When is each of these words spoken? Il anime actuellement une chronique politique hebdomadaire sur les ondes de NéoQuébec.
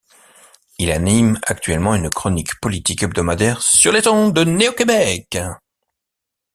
Il 0.79 0.91
anime 0.91 1.39
actuellement 1.45 1.93
une 1.93 2.09
chronique 2.09 2.59
politique 2.59 3.03
hebdomadaire 3.03 3.61
sur 3.61 3.91
les 3.91 4.07
ondes 4.07 4.33
de 4.33 4.43
NéoQuébec. 4.43 5.37